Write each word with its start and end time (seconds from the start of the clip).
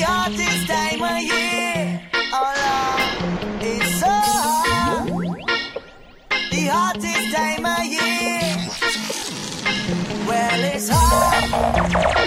hottest 0.00 0.66
time 0.66 1.02
of 1.02 1.22
year. 1.22 2.00
Oh 2.32 2.52
it's 3.60 4.00
so. 4.00 4.14
The 6.50 6.68
time 7.32 7.66
of 7.66 7.84
year. 7.84 8.40
Well, 10.26 10.64
it's. 10.64 12.23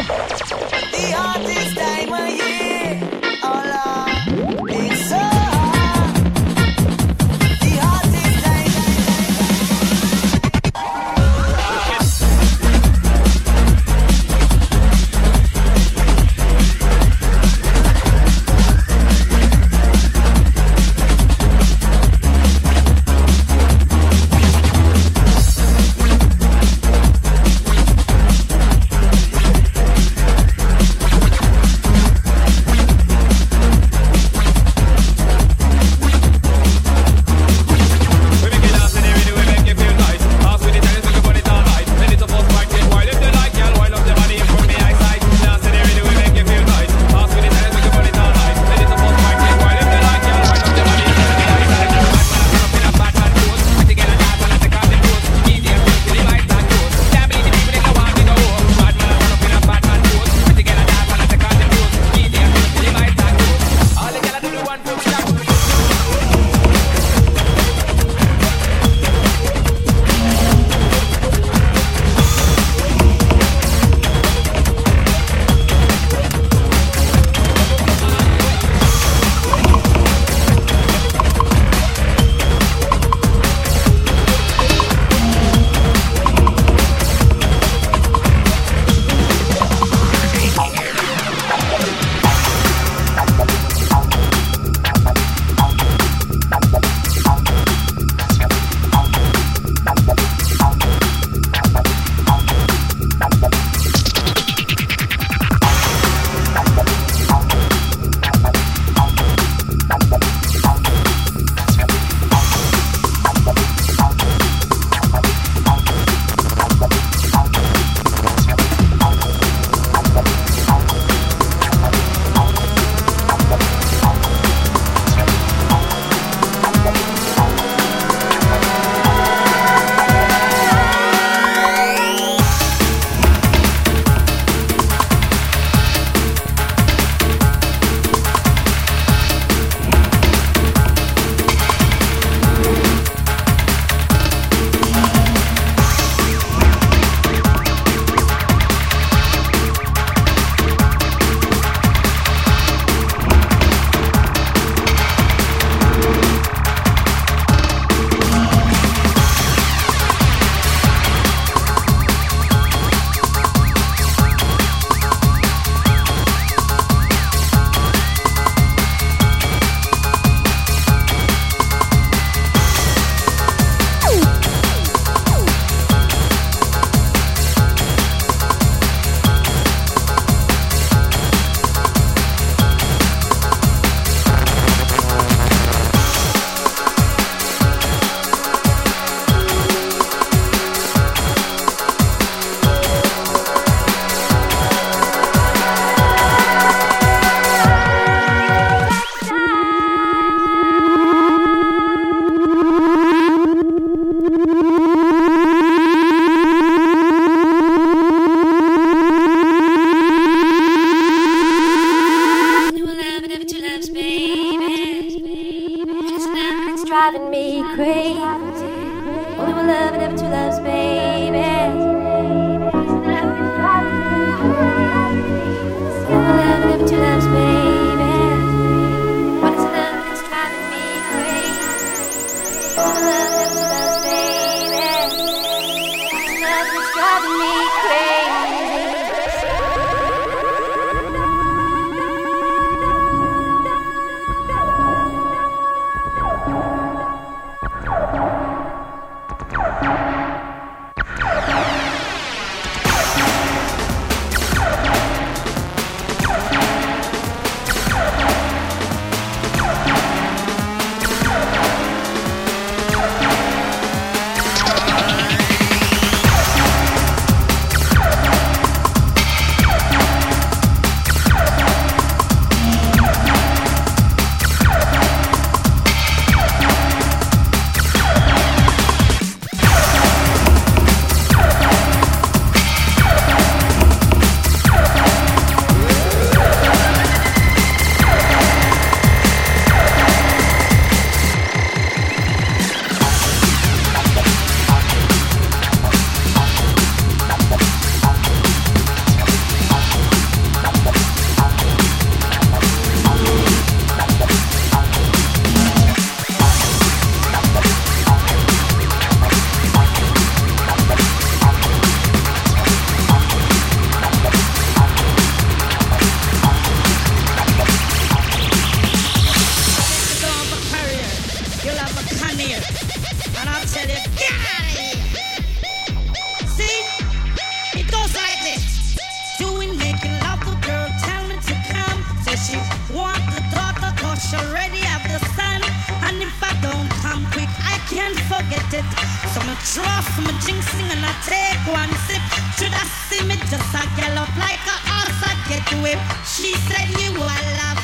reflection 334.27 334.49
already 334.49 334.81
of 334.95 335.03
the 335.11 335.19
sun. 335.35 335.61
And 336.03 336.21
if 336.21 336.43
I 336.43 336.53
don't 336.61 336.89
come 337.01 337.25
quick, 337.31 337.49
I 337.63 337.77
can't 337.89 338.17
forget 338.27 338.65
it. 338.73 338.85
So 339.33 339.39
me 339.41 339.55
trust 339.73 340.19
me 340.19 340.31
jinxing 340.43 340.89
and 340.91 341.03
I 341.05 341.13
take 341.25 341.73
one 341.73 341.91
sip. 342.07 342.21
Should 342.57 342.73
I 342.73 342.85
see 343.07 343.23
me 343.25 343.35
just 343.49 343.73
a 343.75 343.83
gallop 343.95 344.29
like 344.37 344.63
a 344.65 344.77
horse 344.89 345.21
I 345.23 345.33
get 345.49 345.65
whipped? 345.81 346.27
She 346.27 346.53
said 346.67 346.89
you 347.01 347.11
are 347.13 347.43
love, 347.59 347.81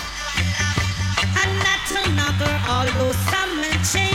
and 1.41 1.51
not 1.67 1.85
another. 2.07 2.53
Although 2.67 3.13
some 3.29 3.57
will 3.57 3.79
change. 3.91 4.12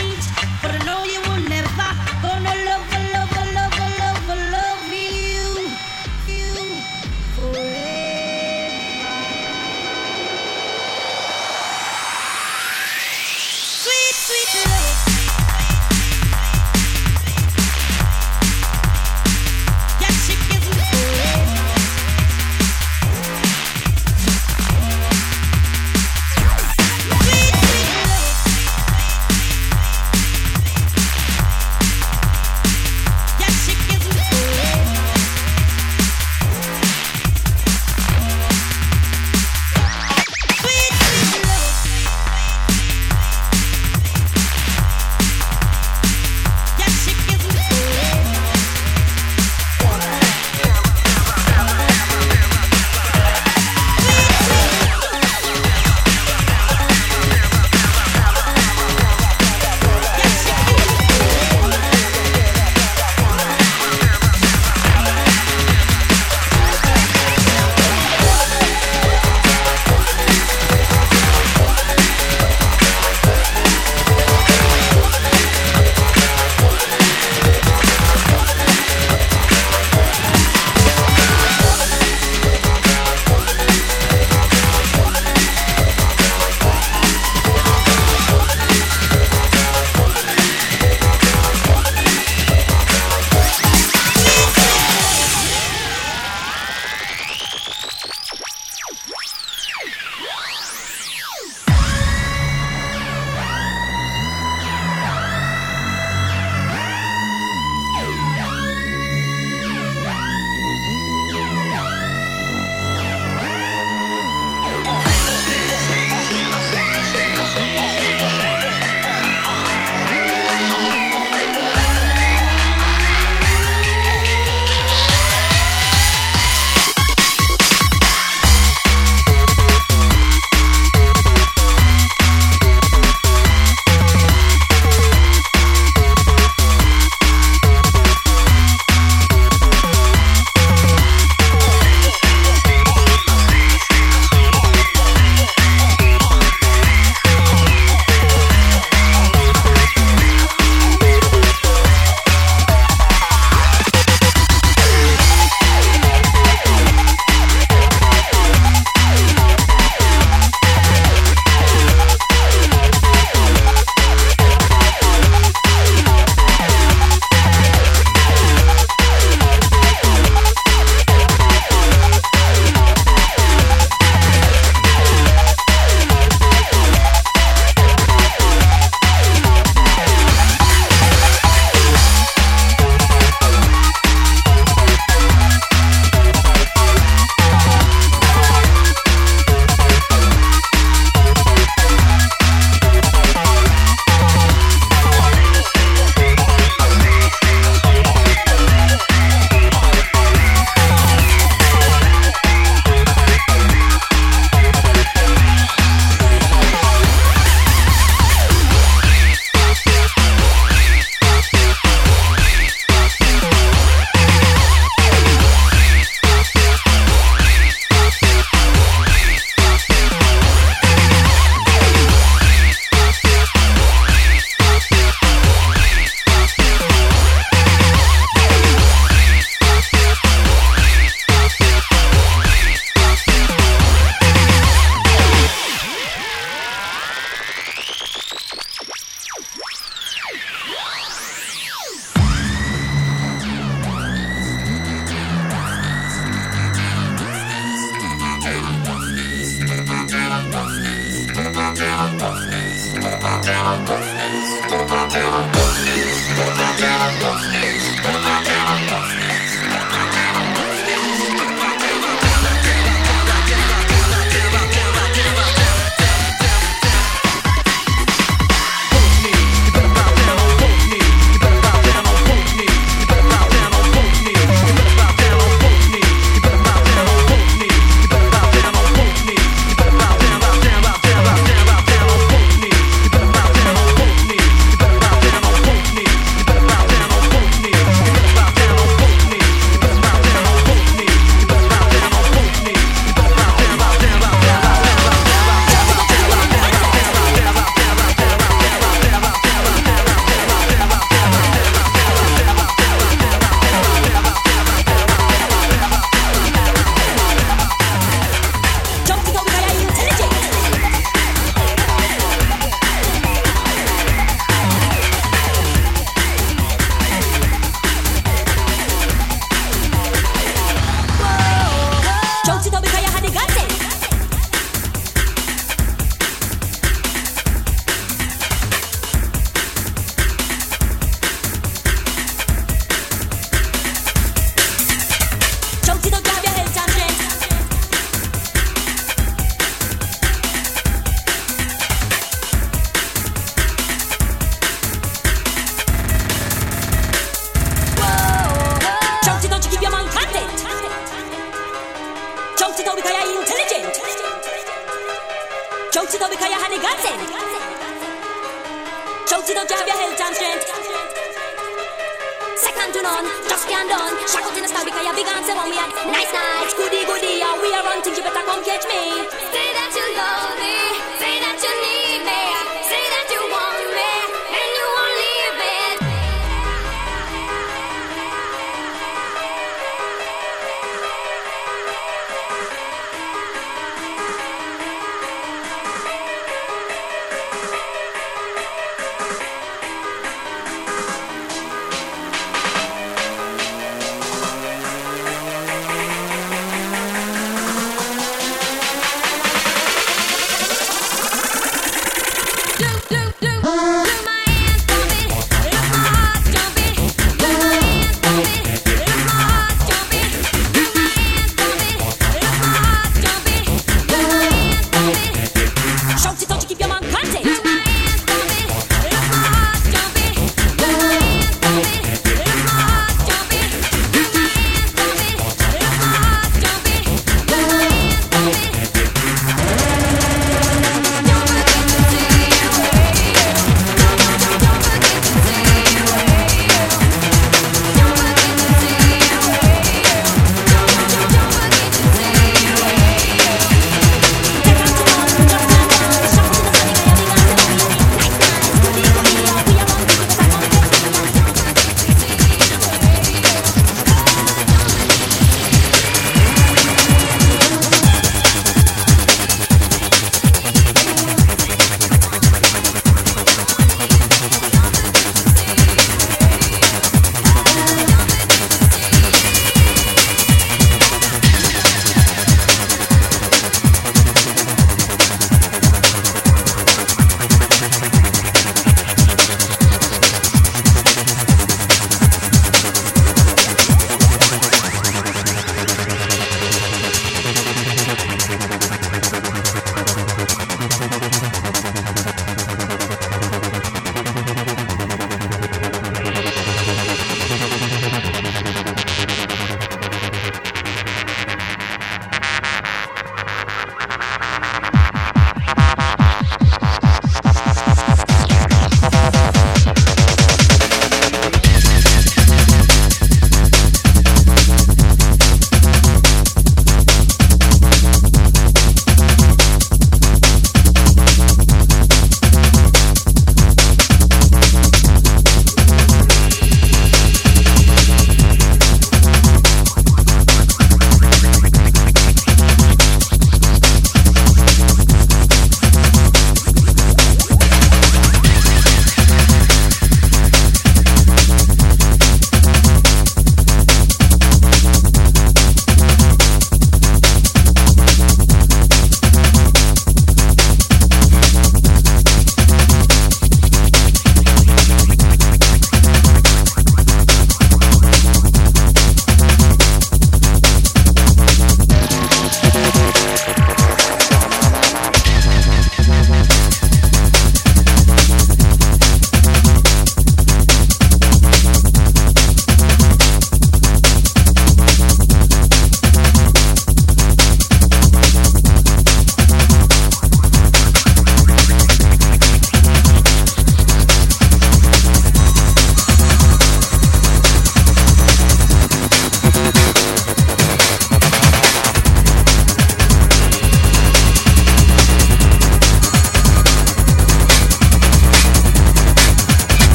Love 257.09 258.18